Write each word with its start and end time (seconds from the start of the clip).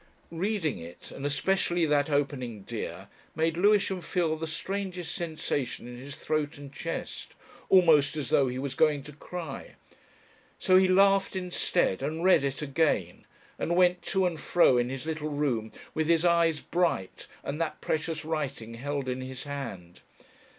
Reading 0.33 0.79
it, 0.79 1.11
and 1.11 1.27
especially 1.27 1.85
that 1.85 2.09
opening 2.09 2.63
"dear," 2.63 3.07
made 3.35 3.55
Lewisham 3.55 4.01
feel 4.01 4.35
the 4.35 4.47
strangest 4.47 5.13
sensation 5.13 5.87
in 5.87 5.97
his 5.99 6.15
throat 6.15 6.57
and 6.57 6.73
chest, 6.73 7.35
almost 7.69 8.17
as 8.17 8.29
though 8.31 8.47
he 8.47 8.57
was 8.57 8.73
going 8.73 9.03
to 9.03 9.11
cry. 9.11 9.75
So 10.57 10.75
he 10.77 10.87
laughed 10.87 11.35
instead 11.35 12.01
and 12.01 12.23
read 12.23 12.43
it 12.43 12.63
again, 12.63 13.25
and 13.59 13.75
went 13.75 14.01
to 14.07 14.25
and 14.25 14.39
fro 14.39 14.75
in 14.79 14.89
his 14.89 15.05
little 15.05 15.29
room 15.29 15.71
with 15.93 16.07
his 16.07 16.25
eyes 16.25 16.61
bright 16.61 17.27
and 17.43 17.61
that 17.61 17.79
precious 17.79 18.25
writing 18.25 18.73
held 18.73 19.07
in 19.07 19.21
his 19.21 19.43
hand. 19.43 20.01